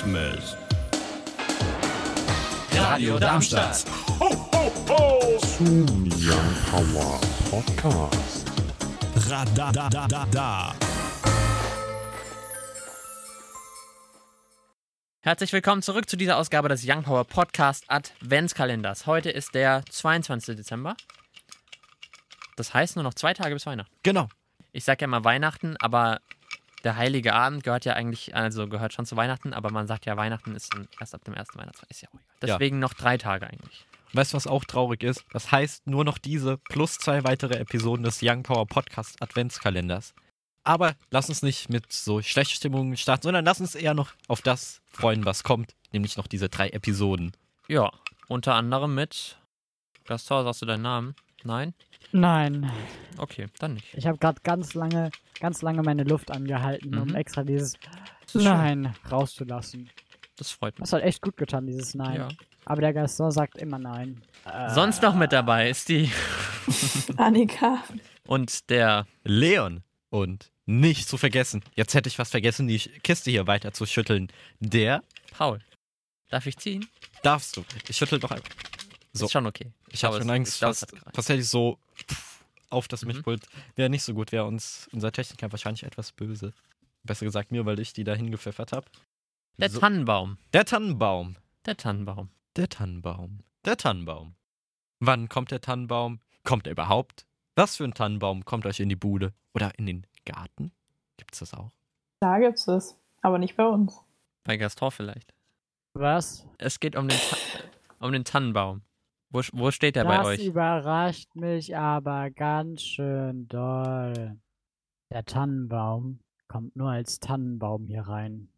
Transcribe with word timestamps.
Christmas. 0.00 0.56
Radio 2.72 3.18
Darmstadt. 3.18 3.84
Zum 5.58 6.08
Young 6.16 6.56
Power 6.70 7.20
Podcast. 7.50 8.50
Radadadada. 9.28 10.74
Herzlich 15.20 15.52
willkommen 15.52 15.82
zurück 15.82 16.08
zu 16.08 16.16
dieser 16.16 16.38
Ausgabe 16.38 16.70
des 16.70 16.82
Young 16.88 17.02
Power 17.02 17.24
Podcast 17.24 17.84
Adventskalenders. 17.88 19.06
Heute 19.06 19.28
ist 19.28 19.54
der 19.54 19.84
22. 19.90 20.56
Dezember. 20.56 20.96
Das 22.56 22.72
heißt 22.72 22.96
nur 22.96 23.02
noch 23.02 23.12
zwei 23.12 23.34
Tage 23.34 23.54
bis 23.54 23.66
Weihnachten. 23.66 23.92
Genau. 24.02 24.28
Ich 24.72 24.84
sage 24.84 25.02
ja 25.02 25.04
immer 25.04 25.24
Weihnachten, 25.24 25.76
aber 25.78 26.20
der 26.84 26.96
Heilige 26.96 27.34
Abend 27.34 27.64
gehört 27.64 27.84
ja 27.84 27.94
eigentlich, 27.94 28.34
also 28.34 28.68
gehört 28.68 28.92
schon 28.92 29.06
zu 29.06 29.16
Weihnachten, 29.16 29.52
aber 29.52 29.70
man 29.70 29.86
sagt 29.86 30.06
ja, 30.06 30.16
Weihnachten 30.16 30.54
ist 30.54 30.70
erst 30.98 31.14
ab 31.14 31.24
dem 31.24 31.34
ersten 31.34 31.58
Weihnachtstag. 31.58 31.90
Ist 31.90 32.02
ja 32.02 32.08
auch 32.08 32.14
egal. 32.14 32.48
Ja. 32.48 32.56
Deswegen 32.56 32.78
noch 32.78 32.94
drei 32.94 33.18
Tage 33.18 33.46
eigentlich. 33.46 33.86
Weißt 34.12 34.32
du, 34.32 34.36
was 34.36 34.46
auch 34.46 34.64
traurig 34.64 35.02
ist? 35.02 35.24
Das 35.32 35.52
heißt 35.52 35.86
nur 35.86 36.04
noch 36.04 36.18
diese 36.18 36.58
plus 36.58 36.98
zwei 36.98 37.22
weitere 37.24 37.54
Episoden 37.58 38.02
des 38.02 38.20
Young 38.22 38.42
Power 38.42 38.66
Podcast 38.66 39.22
Adventskalenders. 39.22 40.14
Aber 40.64 40.94
lass 41.10 41.28
uns 41.28 41.42
nicht 41.42 41.68
mit 41.70 41.92
so 41.92 42.20
schlechter 42.20 42.56
Stimmung 42.56 42.96
starten, 42.96 43.22
sondern 43.22 43.44
lass 43.44 43.60
uns 43.60 43.74
eher 43.74 43.94
noch 43.94 44.12
auf 44.28 44.42
das 44.42 44.82
freuen, 44.90 45.24
was 45.24 45.42
kommt. 45.44 45.74
Nämlich 45.92 46.16
noch 46.16 46.26
diese 46.26 46.48
drei 46.48 46.68
Episoden. 46.70 47.32
Ja, 47.68 47.90
unter 48.28 48.54
anderem 48.54 48.94
mit. 48.94 49.38
Gastor, 50.06 50.44
sagst 50.44 50.62
du 50.62 50.66
deinen 50.66 50.82
Namen? 50.82 51.14
Nein? 51.44 51.74
Nein, 52.12 52.70
Okay, 53.18 53.46
dann 53.58 53.74
nicht. 53.74 53.94
ich 53.94 54.06
habe 54.06 54.18
gerade 54.18 54.40
ganz 54.42 54.74
lange, 54.74 55.10
ganz 55.40 55.62
lange 55.62 55.82
meine 55.82 56.04
Luft 56.04 56.30
angehalten, 56.30 56.96
um 56.98 57.08
Mhm. 57.08 57.14
extra 57.14 57.44
dieses. 57.44 57.74
Nein 58.34 58.94
rauszulassen. 59.10 59.90
Das 60.36 60.50
freut 60.52 60.74
mich. 60.78 60.80
Das 60.88 60.92
hat 60.92 61.02
echt 61.02 61.20
gut 61.22 61.36
getan, 61.36 61.66
dieses 61.66 61.94
Nein. 61.94 62.16
Ja. 62.16 62.28
Aber 62.64 62.80
der 62.80 62.92
Gaston 62.92 63.30
sagt 63.30 63.58
immer 63.58 63.78
Nein. 63.78 64.22
Äh, 64.44 64.70
Sonst 64.70 65.02
noch 65.02 65.14
mit 65.14 65.32
dabei 65.32 65.68
ist 65.70 65.88
die 65.88 66.10
Annika. 67.16 67.82
und 68.26 68.70
der 68.70 69.06
Leon. 69.24 69.82
Und 70.10 70.50
nicht 70.66 71.08
zu 71.08 71.16
vergessen, 71.18 71.62
jetzt 71.76 71.94
hätte 71.94 72.08
ich 72.08 72.18
was 72.18 72.30
vergessen, 72.30 72.66
die 72.66 72.78
Kiste 72.78 73.30
hier 73.30 73.46
weiter 73.46 73.72
zu 73.72 73.86
schütteln. 73.86 74.28
Der 74.58 75.02
Paul. 75.36 75.60
Darf 76.30 76.46
ich 76.46 76.56
ziehen? 76.56 76.86
darfst 77.22 77.56
du. 77.56 77.64
Ich 77.88 77.96
schüttel 77.96 78.18
doch 78.18 78.30
einfach. 78.30 78.48
So. 79.12 79.26
Ist 79.26 79.32
schon 79.32 79.46
okay. 79.46 79.72
Ich 79.92 80.04
habe 80.04 80.18
schon 80.18 80.30
Angst, 80.30 80.54
ich 80.54 80.58
glaub, 80.60 80.70
es 80.72 80.80
fast, 80.80 80.92
hat 80.92 80.98
gereicht. 81.00 81.16
fast 81.16 81.28
hätte 81.28 81.40
ich 81.40 81.48
so 81.48 81.78
pff, 81.96 82.44
auf 82.70 82.88
das 82.88 83.02
Mhm. 83.02 83.08
Mischpult. 83.08 83.46
Wäre 83.76 83.90
nicht 83.90 84.02
so 84.02 84.14
gut, 84.14 84.32
wäre 84.32 84.44
uns 84.44 84.88
unser 84.92 85.12
Techniker 85.12 85.50
wahrscheinlich 85.52 85.82
etwas 85.82 86.12
böse. 86.12 86.52
Besser 87.02 87.24
gesagt 87.24 87.50
mir, 87.50 87.64
weil 87.66 87.80
ich 87.80 87.92
die 87.92 88.04
da 88.04 88.14
hingepfeffert 88.14 88.72
habe. 88.72 88.86
Der 89.58 89.70
So. 89.70 89.80
Tannenbaum. 89.80 90.38
Der 90.52 90.64
Tannenbaum. 90.64 91.36
Der 91.66 91.76
Tannenbaum. 91.76 92.30
Der 92.56 92.68
Tannenbaum. 92.68 93.40
Der 93.64 93.76
Tannenbaum. 93.76 94.34
Wann 95.00 95.28
kommt 95.28 95.50
der 95.50 95.60
Tannenbaum? 95.60 96.20
Kommt 96.44 96.66
er 96.66 96.72
überhaupt? 96.72 97.26
Was 97.56 97.76
für 97.76 97.84
ein 97.84 97.94
Tannenbaum 97.94 98.44
kommt 98.44 98.64
euch 98.66 98.80
in 98.80 98.88
die 98.88 98.96
Bude? 98.96 99.32
Oder 99.54 99.78
in 99.78 99.86
den 99.86 100.06
Garten? 100.24 100.72
Gibt's 101.16 101.40
das 101.40 101.52
auch? 101.54 101.70
Da 102.20 102.38
gibt's 102.38 102.66
es. 102.68 102.96
Aber 103.22 103.38
nicht 103.38 103.56
bei 103.56 103.66
uns. 103.66 103.98
Bei 104.44 104.56
Gaston 104.56 104.90
vielleicht. 104.90 105.34
Was? 105.94 106.46
Es 106.58 106.80
geht 106.80 106.96
um 106.96 107.08
den, 107.08 107.18
Ta 107.18 107.36
um 108.06 108.12
den 108.12 108.24
Tannenbaum. 108.24 108.82
Wo, 109.30 109.42
wo 109.52 109.70
steht 109.70 109.96
der 109.96 110.04
das 110.04 110.16
bei 110.18 110.24
euch? 110.24 110.44
überrascht 110.44 111.34
mich 111.36 111.76
aber 111.76 112.30
ganz 112.30 112.82
schön 112.82 113.46
doll. 113.48 114.36
Der 115.10 115.24
Tannenbaum 115.24 116.20
kommt 116.48 116.74
nur 116.74 116.90
als 116.90 117.20
Tannenbaum 117.20 117.86
hier 117.86 118.02
rein. 118.02 118.48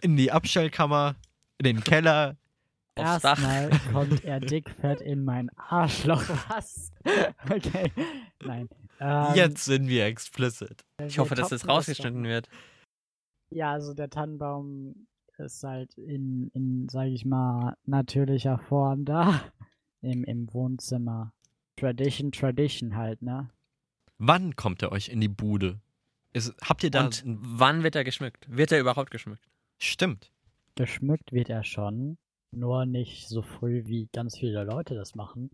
In 0.00 0.16
die 0.16 0.30
Abstellkammer, 0.30 1.16
in 1.58 1.64
den 1.64 1.84
Keller. 1.84 2.36
Aufs 2.94 3.22
Dach. 3.22 3.42
Erstmal 3.42 3.70
kommt 3.92 4.24
er 4.24 4.40
dickfett 4.40 5.00
in 5.00 5.24
mein 5.24 5.48
Arschloch. 5.56 6.22
Was? 6.48 6.90
Okay. 7.48 7.90
Nein. 8.44 8.68
Ähm, 9.00 9.34
Jetzt 9.34 9.64
sind 9.64 9.88
wir 9.88 10.04
explicit. 10.04 10.84
Ich 11.06 11.18
hoffe, 11.18 11.34
dass 11.34 11.48
das 11.48 11.66
rausgeschnitten 11.66 12.24
wird. 12.24 12.50
Ja, 13.48 13.72
also 13.72 13.94
der 13.94 14.10
Tannenbaum 14.10 15.06
ist 15.38 15.64
halt 15.64 15.94
in, 15.96 16.50
in 16.52 16.88
sage 16.90 17.10
ich 17.10 17.24
mal, 17.24 17.76
natürlicher 17.86 18.58
Form 18.58 19.06
da. 19.06 19.40
Im, 20.02 20.24
Im 20.24 20.52
Wohnzimmer. 20.52 21.32
Tradition, 21.76 22.32
Tradition 22.32 22.96
halt, 22.96 23.22
ne? 23.22 23.50
Wann 24.18 24.54
kommt 24.54 24.82
er 24.82 24.92
euch 24.92 25.08
in 25.08 25.20
die 25.20 25.28
Bude? 25.28 25.80
Ist, 26.32 26.54
habt 26.62 26.82
ihr 26.84 26.90
da. 26.90 27.04
Und 27.04 27.22
wann 27.26 27.82
wird 27.82 27.96
er 27.96 28.04
geschmückt? 28.04 28.46
Wird 28.48 28.72
er 28.72 28.80
überhaupt 28.80 29.10
geschmückt? 29.10 29.48
Stimmt. 29.78 30.30
Geschmückt 30.74 31.32
wird 31.32 31.50
er 31.50 31.64
schon, 31.64 32.16
nur 32.50 32.86
nicht 32.86 33.28
so 33.28 33.42
früh, 33.42 33.82
wie 33.86 34.08
ganz 34.12 34.38
viele 34.38 34.64
Leute 34.64 34.94
das 34.94 35.14
machen. 35.14 35.50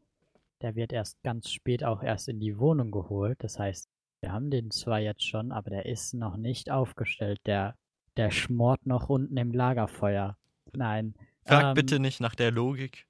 Der 0.60 0.74
wird 0.74 0.92
erst 0.92 1.22
ganz 1.22 1.50
spät 1.50 1.84
auch 1.84 2.02
erst 2.02 2.28
in 2.28 2.40
die 2.40 2.58
Wohnung 2.58 2.90
geholt. 2.90 3.42
Das 3.42 3.58
heißt, 3.58 3.88
wir 4.20 4.32
haben 4.32 4.50
den 4.50 4.70
zwar 4.70 5.00
jetzt 5.00 5.24
schon, 5.24 5.52
aber 5.52 5.70
der 5.70 5.86
ist 5.86 6.14
noch 6.14 6.36
nicht 6.36 6.70
aufgestellt. 6.70 7.40
Der, 7.46 7.76
der 8.16 8.30
schmort 8.30 8.86
noch 8.86 9.08
unten 9.08 9.36
im 9.36 9.52
Lagerfeuer. 9.52 10.36
Nein. 10.72 11.14
Frag 11.44 11.64
ähm, 11.64 11.74
bitte 11.74 11.98
nicht 11.98 12.20
nach 12.20 12.34
der 12.34 12.50
Logik. 12.50 13.07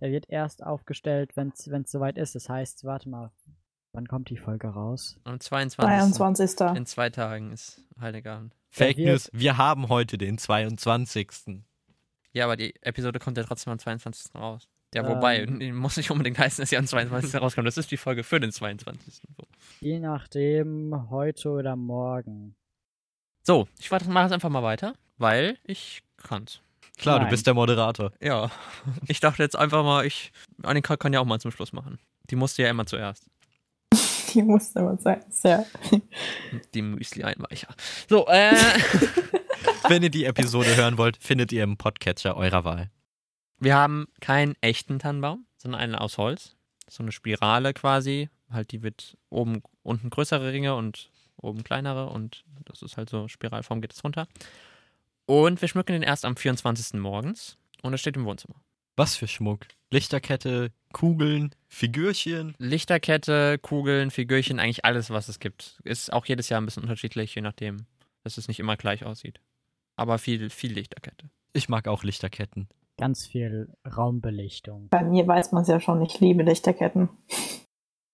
Der 0.00 0.10
wird 0.10 0.28
erst 0.28 0.62
aufgestellt, 0.62 1.36
wenn 1.36 1.48
es 1.50 1.90
soweit 1.92 2.16
ist. 2.16 2.34
Das 2.34 2.48
heißt, 2.48 2.84
warte 2.84 3.08
mal, 3.08 3.30
wann 3.92 4.06
kommt 4.08 4.30
die 4.30 4.36
Folge 4.38 4.68
raus? 4.68 5.18
Am 5.24 5.38
22. 5.40 6.14
22. 6.16 6.76
In 6.76 6.86
zwei 6.86 7.10
Tagen 7.10 7.52
ist 7.52 7.82
Heiligabend. 8.00 8.56
Fake 8.70 8.98
News. 8.98 9.28
Wir 9.32 9.58
haben 9.58 9.88
heute 9.88 10.16
den 10.16 10.38
22. 10.38 11.28
Ja, 12.32 12.44
aber 12.44 12.56
die 12.56 12.74
Episode 12.82 13.18
kommt 13.18 13.36
ja 13.36 13.42
trotzdem 13.42 13.72
am 13.72 13.78
22. 13.78 14.34
raus. 14.36 14.68
Ja, 14.94 15.06
wobei, 15.06 15.42
Ähm. 15.42 15.76
muss 15.76 15.96
nicht 15.96 16.10
unbedingt 16.10 16.38
heißen, 16.38 16.62
dass 16.62 16.70
sie 16.70 16.76
am 16.76 16.86
22. 16.86 17.34
rauskommt. 17.40 17.66
Das 17.66 17.76
ist 17.76 17.90
die 17.90 17.96
Folge 17.96 18.24
für 18.24 18.40
den 18.40 18.52
22. 18.52 19.14
So, 19.36 19.44
Je 19.80 19.98
nachdem, 20.00 21.10
heute 21.10 21.50
oder 21.50 21.76
morgen. 21.76 22.56
so 23.42 23.68
ich 23.78 23.90
mache 23.90 24.04
das 24.08 24.32
einfach 24.32 24.48
mal 24.48 24.62
weiter, 24.62 24.94
weil 25.18 25.58
ich 25.64 26.02
kann's. 26.16 26.60
Klar, 27.00 27.18
du 27.18 27.22
Nein. 27.24 27.30
bist 27.30 27.46
der 27.46 27.54
Moderator. 27.54 28.12
Ja, 28.20 28.50
ich 29.08 29.20
dachte 29.20 29.42
jetzt 29.42 29.56
einfach 29.56 29.82
mal, 29.82 30.04
ich. 30.04 30.32
Annika 30.62 30.96
kann 30.96 31.12
ja 31.12 31.20
auch 31.20 31.24
mal 31.24 31.40
zum 31.40 31.50
Schluss 31.50 31.72
machen. 31.72 31.98
Die 32.28 32.36
musste 32.36 32.62
ja 32.62 32.68
immer 32.68 32.84
zuerst. 32.86 33.24
Die 34.34 34.42
musste 34.42 34.80
immer 34.80 34.96
sein. 34.98 35.24
Ja. 35.42 35.64
Die 36.74 36.82
Müsli-Einweicher. 36.82 37.68
So, 38.08 38.26
äh. 38.28 38.54
Wenn 39.88 40.02
ihr 40.02 40.10
die 40.10 40.24
Episode 40.24 40.76
hören 40.76 40.98
wollt, 40.98 41.16
findet 41.16 41.52
ihr 41.52 41.64
im 41.64 41.76
Podcatcher 41.76 42.36
eurer 42.36 42.64
Wahl. 42.64 42.90
wir 43.58 43.74
haben 43.74 44.06
keinen 44.20 44.54
echten 44.60 44.98
Tannenbaum, 44.98 45.46
sondern 45.56 45.80
einen 45.80 45.94
aus 45.96 46.16
Holz. 46.18 46.54
So 46.88 47.02
eine 47.02 47.12
Spirale 47.12 47.72
quasi. 47.72 48.28
Halt, 48.50 48.72
die 48.72 48.82
wird 48.82 49.16
oben, 49.30 49.62
unten 49.82 50.10
größere 50.10 50.52
Ringe 50.52 50.74
und 50.76 51.10
oben 51.36 51.64
kleinere 51.64 52.10
und 52.10 52.44
das 52.66 52.82
ist 52.82 52.96
halt 52.96 53.08
so, 53.08 53.26
Spiralform 53.26 53.80
geht 53.80 53.92
es 53.94 54.04
runter. 54.04 54.28
Und 55.30 55.60
wir 55.60 55.68
schmücken 55.68 55.92
den 55.92 56.02
erst 56.02 56.24
am 56.24 56.34
24. 56.34 56.94
morgens 56.94 57.56
und 57.82 57.92
er 57.92 57.98
steht 57.98 58.16
im 58.16 58.24
Wohnzimmer. 58.24 58.56
Was 58.96 59.14
für 59.14 59.28
Schmuck? 59.28 59.60
Lichterkette, 59.92 60.72
Kugeln, 60.92 61.54
Figürchen. 61.68 62.56
Lichterkette, 62.58 63.56
Kugeln, 63.58 64.10
Figürchen, 64.10 64.58
eigentlich 64.58 64.84
alles, 64.84 65.08
was 65.10 65.28
es 65.28 65.38
gibt. 65.38 65.78
Ist 65.84 66.12
auch 66.12 66.26
jedes 66.26 66.48
Jahr 66.48 66.60
ein 66.60 66.64
bisschen 66.64 66.82
unterschiedlich, 66.82 67.32
je 67.36 67.42
nachdem, 67.42 67.86
dass 68.24 68.38
es 68.38 68.48
nicht 68.48 68.58
immer 68.58 68.76
gleich 68.76 69.04
aussieht. 69.04 69.38
Aber 69.94 70.18
viel, 70.18 70.50
viel 70.50 70.72
Lichterkette. 70.72 71.30
Ich 71.52 71.68
mag 71.68 71.86
auch 71.86 72.02
Lichterketten. 72.02 72.66
Ganz 72.96 73.24
viel 73.24 73.72
Raumbelichtung. 73.86 74.88
Bei 74.88 75.04
mir 75.04 75.28
weiß 75.28 75.52
man 75.52 75.62
es 75.62 75.68
ja 75.68 75.78
schon, 75.78 76.02
ich 76.02 76.18
liebe 76.18 76.42
Lichterketten. 76.42 77.08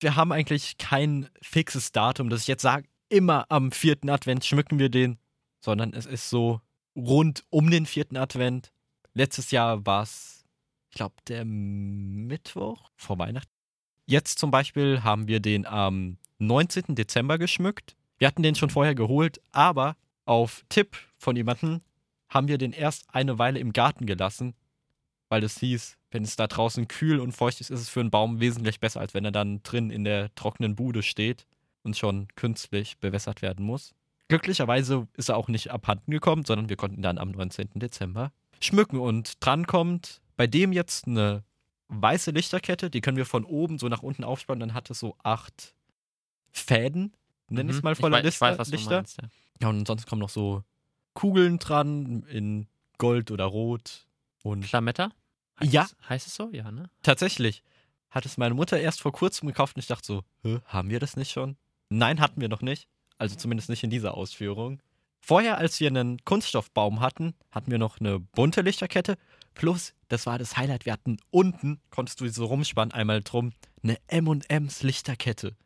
Wir 0.00 0.16
haben 0.16 0.32
eigentlich 0.32 0.76
kein 0.76 1.30
fixes 1.40 1.92
Datum, 1.92 2.28
dass 2.28 2.42
ich 2.42 2.48
jetzt 2.48 2.60
sage, 2.60 2.86
immer 3.08 3.46
am 3.48 3.72
vierten 3.72 4.10
Advent 4.10 4.44
schmücken 4.44 4.78
wir 4.78 4.90
den, 4.90 5.16
sondern 5.64 5.94
es 5.94 6.04
ist 6.04 6.28
so 6.28 6.60
rund 6.96 7.44
um 7.50 7.70
den 7.70 7.86
vierten 7.86 8.16
Advent. 8.16 8.72
Letztes 9.14 9.50
Jahr 9.50 9.84
war 9.86 10.02
es, 10.02 10.44
ich 10.90 10.96
glaube, 10.96 11.14
der 11.28 11.44
Mittwoch 11.44 12.90
vor 12.96 13.18
Weihnachten. 13.18 13.50
Jetzt 14.06 14.38
zum 14.38 14.50
Beispiel 14.50 15.02
haben 15.02 15.28
wir 15.28 15.40
den 15.40 15.66
am 15.66 16.18
19. 16.38 16.94
Dezember 16.94 17.38
geschmückt. 17.38 17.96
Wir 18.18 18.28
hatten 18.28 18.42
den 18.42 18.54
schon 18.54 18.70
vorher 18.70 18.94
geholt, 18.94 19.40
aber 19.52 19.96
auf 20.24 20.64
Tipp 20.68 20.96
von 21.18 21.36
jemandem 21.36 21.80
haben 22.28 22.48
wir 22.48 22.58
den 22.58 22.72
erst 22.72 23.04
eine 23.14 23.38
Weile 23.38 23.58
im 23.58 23.72
Garten 23.72 24.06
gelassen, 24.06 24.54
weil 25.28 25.44
es 25.44 25.58
hieß, 25.58 25.96
wenn 26.10 26.22
es 26.22 26.36
da 26.36 26.46
draußen 26.46 26.88
kühl 26.88 27.20
und 27.20 27.32
feucht 27.32 27.60
ist, 27.60 27.70
ist 27.70 27.80
es 27.80 27.88
für 27.88 28.00
einen 28.00 28.10
Baum 28.10 28.40
wesentlich 28.40 28.80
besser, 28.80 29.00
als 29.00 29.12
wenn 29.12 29.24
er 29.24 29.32
dann 29.32 29.62
drin 29.62 29.90
in 29.90 30.04
der 30.04 30.34
trockenen 30.34 30.76
Bude 30.76 31.02
steht 31.02 31.46
und 31.82 31.96
schon 31.96 32.28
künstlich 32.36 32.98
bewässert 32.98 33.42
werden 33.42 33.64
muss. 33.64 33.94
Glücklicherweise 34.28 35.06
ist 35.14 35.28
er 35.28 35.36
auch 35.36 35.48
nicht 35.48 35.70
abhanden 35.70 36.10
gekommen, 36.10 36.44
sondern 36.44 36.68
wir 36.68 36.76
konnten 36.76 37.02
dann 37.02 37.18
am 37.18 37.30
19. 37.30 37.70
Dezember 37.74 38.32
schmücken 38.60 38.98
und 38.98 39.34
dran 39.44 39.66
kommt 39.66 40.20
bei 40.36 40.46
dem 40.46 40.72
jetzt 40.72 41.06
eine 41.06 41.44
weiße 41.88 42.30
Lichterkette, 42.32 42.90
die 42.90 43.00
können 43.00 43.16
wir 43.16 43.26
von 43.26 43.44
oben 43.44 43.78
so 43.78 43.88
nach 43.88 44.02
unten 44.02 44.24
aufspannen, 44.24 44.60
dann 44.60 44.74
hat 44.74 44.90
es 44.90 44.98
so 44.98 45.16
acht 45.22 45.74
Fäden, 46.52 47.12
nenne 47.48 47.70
ich 47.70 47.76
es 47.76 47.82
Mhm. 47.82 47.86
mal, 47.86 47.94
voller 47.94 48.18
ich 48.18 48.24
weiß, 48.24 48.34
ich 48.34 48.40
Lichter. 48.40 48.58
weiß, 48.58 48.68
Lichter. 48.70 48.96
meinst, 48.96 49.18
ja. 49.22 49.28
Ja, 49.62 49.68
und 49.68 49.86
sonst 49.86 50.06
kommen 50.06 50.20
noch 50.20 50.28
so 50.30 50.62
Kugeln 51.14 51.58
dran 51.58 52.24
in 52.24 52.66
Gold 52.98 53.30
oder 53.30 53.44
Rot. 53.44 54.06
Und 54.42 54.70
Lametta? 54.72 55.10
Heißt 55.60 55.72
Ja. 55.72 55.82
Es, 55.84 56.08
heißt 56.08 56.26
es 56.26 56.34
so? 56.34 56.50
Ja, 56.52 56.70
ne? 56.70 56.90
tatsächlich 57.02 57.62
hat 58.10 58.26
es 58.26 58.36
meine 58.38 58.54
Mutter 58.54 58.78
erst 58.78 59.00
vor 59.00 59.12
kurzem 59.12 59.46
gekauft 59.48 59.76
und 59.76 59.80
ich 59.80 59.86
dachte 59.86 60.06
so, 60.06 60.60
haben 60.66 60.90
wir 60.90 61.00
das 61.00 61.16
nicht 61.16 61.30
schon? 61.30 61.56
Nein, 61.88 62.20
hatten 62.20 62.40
wir 62.40 62.48
noch 62.48 62.62
nicht. 62.62 62.88
Also 63.18 63.36
zumindest 63.36 63.68
nicht 63.68 63.82
in 63.82 63.90
dieser 63.90 64.14
Ausführung. 64.14 64.80
Vorher, 65.20 65.58
als 65.58 65.80
wir 65.80 65.88
einen 65.88 66.24
Kunststoffbaum 66.24 67.00
hatten, 67.00 67.34
hatten 67.50 67.70
wir 67.70 67.78
noch 67.78 67.98
eine 67.98 68.20
bunte 68.20 68.60
Lichterkette. 68.60 69.16
Plus, 69.54 69.94
das 70.08 70.26
war 70.26 70.38
das 70.38 70.56
Highlight, 70.56 70.86
wir 70.86 70.92
hatten 70.92 71.16
unten, 71.30 71.80
konntest 71.90 72.20
du 72.20 72.28
so 72.28 72.44
rumspannen, 72.44 72.92
einmal 72.92 73.22
drum, 73.22 73.52
eine 73.82 73.98
M&M's 74.06 74.82
Lichterkette. 74.82 75.56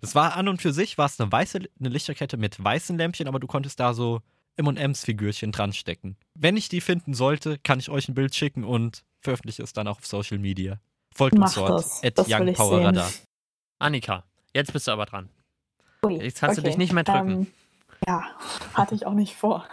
Das 0.00 0.14
war 0.14 0.36
an 0.36 0.48
und 0.48 0.60
für 0.60 0.72
sich, 0.72 0.98
war 0.98 1.06
es 1.06 1.18
eine 1.20 1.30
weiße 1.30 1.60
eine 1.78 1.88
Lichterkette 1.88 2.36
mit 2.36 2.62
weißen 2.62 2.98
Lämpchen, 2.98 3.28
aber 3.28 3.38
du 3.38 3.46
konntest 3.46 3.78
da 3.78 3.94
so 3.94 4.20
M&M's 4.56 5.04
Figürchen 5.04 5.52
dran 5.52 5.72
stecken. 5.72 6.16
Wenn 6.34 6.56
ich 6.56 6.68
die 6.68 6.80
finden 6.80 7.14
sollte, 7.14 7.58
kann 7.58 7.78
ich 7.78 7.88
euch 7.88 8.08
ein 8.08 8.14
Bild 8.14 8.34
schicken 8.34 8.64
und 8.64 9.04
veröffentliche 9.20 9.62
es 9.62 9.72
dann 9.72 9.86
auch 9.86 9.98
auf 9.98 10.06
Social 10.06 10.38
Media. 10.38 10.80
Folgt 11.14 11.38
uns 11.38 11.56
Mach 11.56 11.68
dort, 11.68 11.84
das. 11.84 12.02
at 12.04 12.18
Das 12.18 12.28
Young. 12.28 12.54
Annika, 13.78 14.24
jetzt 14.54 14.72
bist 14.72 14.88
du 14.88 14.92
aber 14.92 15.06
dran. 15.06 15.28
Ui, 16.04 16.14
Jetzt 16.16 16.40
kannst 16.40 16.58
du 16.58 16.62
dich 16.62 16.76
nicht 16.76 16.92
mehr 16.92 17.04
drücken. 17.04 17.30
Ähm, 17.30 17.46
ja, 18.06 18.24
hatte 18.74 18.94
ich 18.94 19.06
auch 19.06 19.14
nicht 19.14 19.36
vor. 19.36 19.66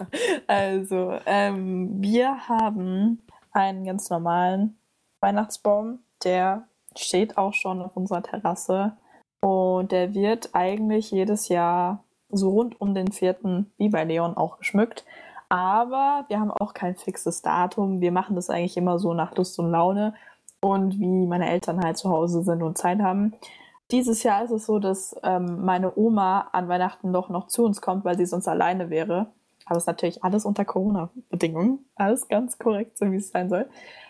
Also, 0.48 1.18
ähm, 1.26 2.02
wir 2.02 2.48
haben 2.48 3.22
einen 3.52 3.86
ganz 3.86 4.10
normalen 4.10 4.78
Weihnachtsbaum, 5.22 6.00
der 6.24 6.68
steht 6.96 7.38
auch 7.38 7.54
schon 7.54 7.82
auf 7.82 7.96
unserer 7.96 8.22
Terrasse 8.22 8.94
und 9.42 9.92
der 9.92 10.14
wird 10.14 10.50
eigentlich 10.54 11.12
jedes 11.12 11.48
Jahr 11.48 12.04
so 12.30 12.50
rund 12.52 12.80
um 12.80 12.94
den 12.94 13.12
vierten, 13.12 13.72
wie 13.78 13.90
bei 13.90 14.04
Leon, 14.04 14.38
auch 14.38 14.60
geschmückt. 14.60 15.06
Aber 15.50 16.26
wir 16.28 16.40
haben 16.40 16.52
auch 16.52 16.76
kein 16.76 16.96
fixes 16.96 17.42
Datum. 17.42 18.02
Wir 18.02 18.12
machen 18.12 18.36
das 18.36 18.52
eigentlich 18.52 18.78
immer 18.78 19.00
so 19.00 19.16
nach 19.16 19.36
Lust 19.36 19.58
und 19.58 19.72
Laune 19.72 20.14
und 20.62 21.00
wie 21.00 21.26
meine 21.26 21.50
Eltern 21.50 21.84
halt 21.84 21.98
zu 21.98 22.10
Hause 22.10 22.44
sind 22.44 22.62
und 22.62 22.78
Zeit 22.78 23.00
haben. 23.00 23.34
Dieses 23.92 24.22
Jahr 24.24 24.44
ist 24.44 24.52
es 24.52 24.66
so, 24.68 24.78
dass 24.78 25.16
ähm, 25.24 25.66
meine 25.66 25.98
Oma 25.98 26.50
an 26.52 26.68
Weihnachten 26.68 27.12
doch 27.12 27.30
noch 27.30 27.48
zu 27.48 27.66
uns 27.66 27.82
kommt, 27.82 28.06
weil 28.06 28.18
sie 28.18 28.28
sonst 28.28 28.48
alleine 28.48 28.90
wäre. 28.90 29.28
Aber 29.66 29.78
es 29.78 29.84
ist 29.84 29.88
natürlich 29.88 30.24
alles 30.24 30.46
unter 30.46 30.66
Corona-Bedingungen. 30.66 31.86
Alles 31.96 32.28
ganz 32.28 32.58
korrekt, 32.58 32.98
so 32.98 33.12
wie 33.12 33.18
es 33.18 33.30
sein 33.30 33.50
soll. 33.50 33.68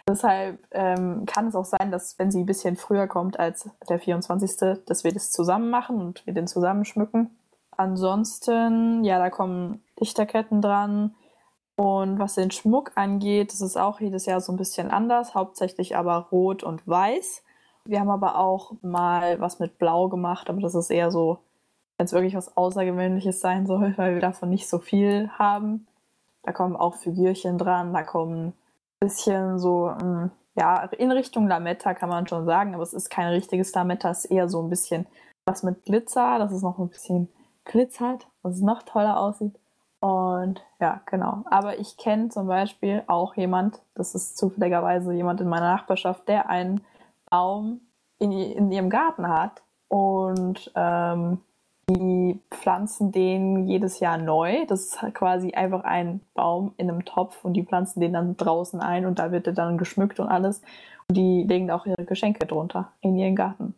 Deshalb 0.07 0.59
ähm, 0.71 1.25
kann 1.25 1.47
es 1.47 1.55
auch 1.55 1.65
sein, 1.65 1.91
dass 1.91 2.17
wenn 2.17 2.31
sie 2.31 2.39
ein 2.39 2.45
bisschen 2.45 2.77
früher 2.77 3.07
kommt 3.07 3.39
als 3.39 3.69
der 3.87 3.99
24., 3.99 4.79
dass 4.85 5.03
wir 5.03 5.13
das 5.13 5.31
zusammen 5.31 5.69
machen 5.69 6.01
und 6.01 6.25
wir 6.25 6.33
den 6.33 6.47
zusammen 6.47 6.85
schmücken. 6.85 7.37
Ansonsten, 7.71 9.03
ja, 9.03 9.19
da 9.19 9.29
kommen 9.29 9.83
Lichterketten 9.97 10.61
dran. 10.61 11.15
Und 11.75 12.19
was 12.19 12.35
den 12.35 12.51
Schmuck 12.51 12.91
angeht, 12.95 13.53
das 13.53 13.61
ist 13.61 13.77
auch 13.77 14.01
jedes 14.01 14.25
Jahr 14.25 14.41
so 14.41 14.51
ein 14.51 14.57
bisschen 14.57 14.91
anders, 14.91 15.35
hauptsächlich 15.35 15.95
aber 15.95 16.27
rot 16.31 16.63
und 16.63 16.85
weiß. 16.85 17.43
Wir 17.89 18.01
haben 18.01 18.11
aber 18.11 18.37
auch 18.37 18.73
mal 18.83 19.41
was 19.41 19.57
mit 19.57 19.79
Blau 19.79 20.09
gemacht, 20.09 20.47
aber 20.47 20.61
das 20.61 20.75
ist 20.75 20.91
eher 20.91 21.09
so, 21.09 21.39
wenn 21.97 22.05
es 22.05 22.13
wirklich 22.13 22.35
was 22.35 22.55
Außergewöhnliches 22.55 23.41
sein 23.41 23.65
soll, 23.65 23.93
weil 23.97 24.13
wir 24.13 24.21
davon 24.21 24.49
nicht 24.49 24.69
so 24.69 24.77
viel 24.77 25.29
haben. 25.39 25.87
Da 26.43 26.51
kommen 26.51 26.75
auch 26.75 26.95
Figürchen 26.95 27.57
dran, 27.57 27.91
da 27.93 28.03
kommen 28.03 28.47
ein 28.49 28.53
bisschen 28.99 29.57
so, 29.57 29.89
ähm, 29.89 30.29
ja, 30.55 30.83
in 30.83 31.11
Richtung 31.11 31.47
Lametta 31.47 31.95
kann 31.95 32.09
man 32.09 32.27
schon 32.27 32.45
sagen, 32.45 32.75
aber 32.75 32.83
es 32.83 32.93
ist 32.93 33.09
kein 33.09 33.29
richtiges 33.29 33.73
Lametta, 33.73 34.11
es 34.11 34.25
ist 34.25 34.31
eher 34.31 34.49
so 34.49 34.61
ein 34.61 34.69
bisschen 34.69 35.07
was 35.45 35.63
mit 35.63 35.83
Glitzer, 35.83 36.37
dass 36.37 36.51
es 36.51 36.61
noch 36.61 36.77
ein 36.77 36.89
bisschen 36.89 37.27
glitzert, 37.65 38.27
dass 38.43 38.55
es 38.55 38.61
noch 38.61 38.83
toller 38.83 39.19
aussieht. 39.19 39.57
Und 39.99 40.63
ja, 40.79 41.01
genau. 41.07 41.43
Aber 41.45 41.79
ich 41.79 41.97
kenne 41.97 42.29
zum 42.29 42.47
Beispiel 42.47 43.03
auch 43.07 43.35
jemand, 43.35 43.81
das 43.95 44.13
ist 44.13 44.37
zufälligerweise 44.37 45.11
jemand 45.11 45.41
in 45.41 45.49
meiner 45.49 45.73
Nachbarschaft, 45.73 46.27
der 46.27 46.49
einen 46.49 46.81
Baum 47.29 47.81
in, 48.19 48.31
in 48.31 48.71
ihrem 48.71 48.89
Garten 48.89 49.27
hat 49.27 49.63
und 49.87 50.71
ähm, 50.75 51.39
die 51.89 52.39
pflanzen 52.51 53.11
den 53.11 53.67
jedes 53.67 53.99
Jahr 53.99 54.17
neu. 54.17 54.65
Das 54.67 54.81
ist 54.81 55.01
halt 55.01 55.15
quasi 55.15 55.53
einfach 55.53 55.83
ein 55.83 56.21
Baum 56.33 56.73
in 56.77 56.89
einem 56.89 57.05
Topf 57.05 57.43
und 57.43 57.53
die 57.53 57.63
pflanzen 57.63 57.99
den 57.99 58.13
dann 58.13 58.37
draußen 58.37 58.79
ein 58.79 59.05
und 59.05 59.19
da 59.19 59.31
wird 59.31 59.47
er 59.47 59.53
dann 59.53 59.77
geschmückt 59.77 60.19
und 60.19 60.27
alles. 60.27 60.61
Und 61.07 61.17
die 61.17 61.43
legen 61.43 61.67
da 61.67 61.75
auch 61.75 61.85
ihre 61.85 62.05
Geschenke 62.05 62.45
drunter 62.45 62.93
in 63.01 63.17
ihren 63.17 63.35
Garten. 63.35 63.73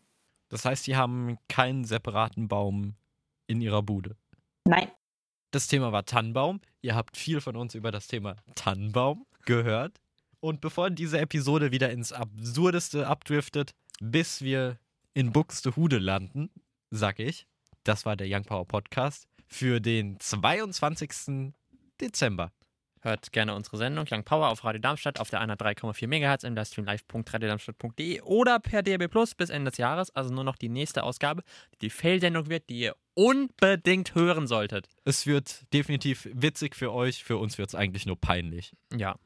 Das 0.49 0.65
heißt, 0.65 0.85
die 0.85 0.97
haben 0.97 1.37
keinen 1.47 1.85
separaten 1.85 2.49
Baum 2.49 2.95
in 3.47 3.61
ihrer 3.61 3.81
Bude. 3.81 4.17
Nein. 4.65 4.87
Das 5.51 5.67
Thema 5.67 5.91
war 5.91 6.05
Tannenbaum. 6.05 6.59
Ihr 6.81 6.95
habt 6.95 7.17
viel 7.17 7.41
von 7.41 7.55
uns 7.55 7.75
über 7.75 7.91
das 7.91 8.07
Thema 8.07 8.35
Tannenbaum 8.55 9.25
gehört. 9.45 9.99
Und 10.41 10.59
bevor 10.59 10.89
diese 10.89 11.19
Episode 11.19 11.71
wieder 11.71 11.91
ins 11.91 12.11
Absurdeste 12.11 13.05
abdriftet, 13.05 13.75
bis 13.99 14.41
wir 14.41 14.79
in 15.13 15.31
Buxtehude 15.31 15.99
landen, 15.99 16.49
sag 16.89 17.19
ich, 17.19 17.45
das 17.83 18.07
war 18.07 18.15
der 18.15 18.25
Young 18.27 18.43
Power 18.43 18.67
Podcast 18.67 19.27
für 19.47 19.79
den 19.79 20.19
22. 20.19 21.53
Dezember. 22.01 22.51
Hört 23.01 23.31
gerne 23.31 23.53
unsere 23.53 23.77
Sendung 23.77 24.07
Young 24.09 24.23
Power 24.23 24.49
auf 24.49 24.63
Radio 24.63 24.81
Darmstadt 24.81 25.19
auf 25.19 25.29
der 25.29 25.41
103,4 25.41 26.07
MHz 26.07 26.43
im 26.43 26.55
Livestream 26.55 26.85
live.radiodarmstadt.de 26.85 28.21
oder 28.21 28.59
per 28.59 28.81
DAB 28.81 29.09
Plus 29.09 29.35
bis 29.35 29.51
Ende 29.51 29.69
des 29.69 29.77
Jahres, 29.77 30.09
also 30.15 30.33
nur 30.33 30.43
noch 30.43 30.55
die 30.55 30.69
nächste 30.69 31.03
Ausgabe, 31.03 31.43
die 31.75 31.77
die 31.79 31.89
Fail-Sendung 31.91 32.49
wird, 32.49 32.67
die 32.69 32.79
ihr 32.79 32.95
unbedingt 33.13 34.15
hören 34.15 34.47
solltet. 34.47 34.87
Es 35.03 35.27
wird 35.27 35.71
definitiv 35.71 36.27
witzig 36.33 36.75
für 36.75 36.91
euch, 36.91 37.23
für 37.23 37.37
uns 37.37 37.59
wird 37.59 37.69
es 37.69 37.75
eigentlich 37.75 38.07
nur 38.07 38.19
peinlich. 38.19 38.73
Ja, 38.91 39.17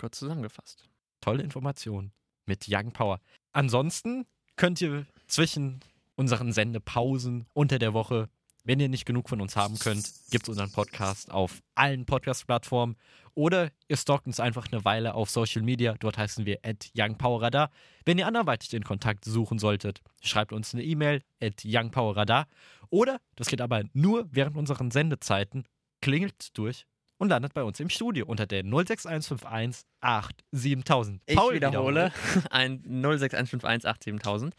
kurz 0.00 0.18
zusammengefasst. 0.18 0.88
Tolle 1.20 1.42
Information 1.42 2.12
mit 2.46 2.64
Young 2.68 2.92
Power. 2.92 3.20
Ansonsten 3.52 4.26
könnt 4.56 4.80
ihr 4.80 5.06
zwischen 5.26 5.80
unseren 6.16 6.52
Sendepausen 6.52 7.46
unter 7.52 7.78
der 7.78 7.92
Woche, 7.92 8.30
wenn 8.64 8.80
ihr 8.80 8.88
nicht 8.88 9.04
genug 9.04 9.28
von 9.28 9.40
uns 9.42 9.56
haben 9.56 9.78
könnt, 9.78 10.10
gibt 10.30 10.44
es 10.44 10.48
unseren 10.48 10.72
Podcast 10.72 11.30
auf 11.30 11.60
allen 11.74 12.06
Podcast-Plattformen 12.06 12.96
oder 13.34 13.70
ihr 13.88 13.96
stalkt 13.96 14.26
uns 14.26 14.40
einfach 14.40 14.70
eine 14.72 14.84
Weile 14.84 15.14
auf 15.14 15.28
Social 15.28 15.62
Media. 15.62 15.94
Dort 15.98 16.16
heißen 16.16 16.46
wir 16.46 16.60
at 16.62 16.90
YoungPowerRadar. 16.94 17.70
Wenn 18.06 18.18
ihr 18.18 18.26
anderweitig 18.26 18.70
den 18.70 18.84
Kontakt 18.84 19.24
suchen 19.26 19.58
solltet, 19.58 20.00
schreibt 20.22 20.52
uns 20.52 20.72
eine 20.74 20.82
E-Mail 20.82 21.22
at 21.42 21.62
YoungPowerRadar 21.62 22.46
oder, 22.88 23.20
das 23.36 23.48
geht 23.48 23.60
aber 23.60 23.82
nur 23.92 24.28
während 24.30 24.56
unseren 24.56 24.90
Sendezeiten, 24.90 25.64
klingelt 26.00 26.56
durch 26.56 26.86
und 27.20 27.28
landet 27.28 27.52
bei 27.52 27.62
uns 27.62 27.78
im 27.80 27.90
Studio 27.90 28.24
unter 28.26 28.46
der 28.46 28.62
06151 28.64 29.84
87000. 30.00 31.22
Ich 31.26 31.36
wiederhole, 31.36 32.12
ein 32.50 32.82
06151877000. 32.82 34.52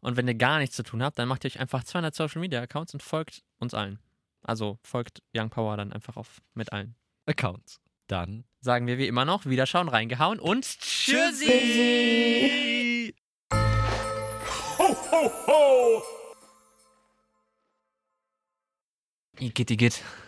Und 0.00 0.16
wenn 0.16 0.26
ihr 0.26 0.34
gar 0.34 0.58
nichts 0.58 0.74
zu 0.74 0.82
tun 0.82 1.02
habt, 1.02 1.18
dann 1.18 1.28
macht 1.28 1.44
ihr 1.44 1.48
euch 1.48 1.60
einfach 1.60 1.84
200 1.84 2.12
Social 2.14 2.40
Media 2.40 2.60
Accounts 2.60 2.94
und 2.94 3.02
folgt 3.02 3.42
uns 3.58 3.74
allen. 3.74 4.00
Also 4.42 4.78
folgt 4.82 5.22
Young 5.34 5.50
Power 5.50 5.76
dann 5.76 5.92
einfach 5.92 6.16
auf 6.16 6.42
mit 6.54 6.72
allen. 6.72 6.96
Accounts. 7.26 7.80
Dann 8.08 8.44
Sagen 8.60 8.86
wir 8.88 8.98
wie 8.98 9.06
immer 9.06 9.24
noch, 9.24 9.46
Wiederschauen, 9.46 9.88
reingehauen 9.88 10.40
und 10.40 10.64
Tschüssi! 10.80 11.46
Igitt, 19.38 19.70
igitt. 19.70 20.02